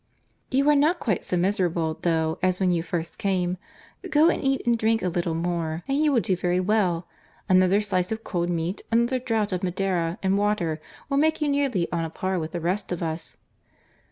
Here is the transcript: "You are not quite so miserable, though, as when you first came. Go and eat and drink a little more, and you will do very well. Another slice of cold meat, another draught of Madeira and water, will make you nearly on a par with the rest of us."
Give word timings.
"You 0.49 0.67
are 0.67 0.75
not 0.75 0.99
quite 0.99 1.23
so 1.23 1.37
miserable, 1.37 1.99
though, 2.01 2.39
as 2.41 2.59
when 2.59 2.71
you 2.71 2.81
first 2.81 3.19
came. 3.19 3.59
Go 4.09 4.29
and 4.31 4.43
eat 4.43 4.65
and 4.65 4.75
drink 4.75 5.03
a 5.03 5.09
little 5.09 5.35
more, 5.35 5.83
and 5.87 5.95
you 5.95 6.11
will 6.11 6.21
do 6.21 6.35
very 6.35 6.59
well. 6.59 7.07
Another 7.47 7.81
slice 7.81 8.11
of 8.11 8.23
cold 8.23 8.49
meat, 8.49 8.81
another 8.91 9.19
draught 9.19 9.53
of 9.53 9.61
Madeira 9.61 10.17
and 10.23 10.39
water, 10.39 10.81
will 11.07 11.17
make 11.17 11.39
you 11.39 11.47
nearly 11.47 11.87
on 11.91 12.03
a 12.03 12.09
par 12.09 12.39
with 12.39 12.51
the 12.51 12.59
rest 12.59 12.91
of 12.91 13.03
us." 13.03 13.37